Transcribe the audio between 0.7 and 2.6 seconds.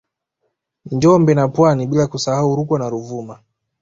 Njombe na Pwani bila kusahau